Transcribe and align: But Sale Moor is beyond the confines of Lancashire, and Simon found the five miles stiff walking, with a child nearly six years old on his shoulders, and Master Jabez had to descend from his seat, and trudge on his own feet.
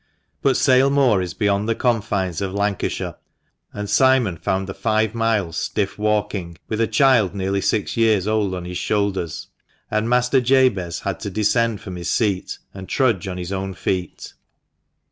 But 0.41 0.57
Sale 0.57 0.89
Moor 0.89 1.21
is 1.21 1.35
beyond 1.35 1.69
the 1.69 1.75
confines 1.75 2.41
of 2.41 2.55
Lancashire, 2.55 3.17
and 3.71 3.87
Simon 3.87 4.35
found 4.35 4.65
the 4.65 4.73
five 4.73 5.13
miles 5.13 5.57
stiff 5.57 5.99
walking, 5.99 6.57
with 6.67 6.81
a 6.81 6.87
child 6.87 7.35
nearly 7.35 7.61
six 7.61 7.95
years 7.95 8.25
old 8.25 8.55
on 8.55 8.65
his 8.65 8.79
shoulders, 8.79 9.49
and 9.91 10.09
Master 10.09 10.41
Jabez 10.41 11.01
had 11.01 11.19
to 11.19 11.29
descend 11.29 11.81
from 11.81 11.97
his 11.97 12.09
seat, 12.09 12.57
and 12.73 12.89
trudge 12.89 13.27
on 13.27 13.37
his 13.37 13.51
own 13.51 13.75
feet. 13.75 14.33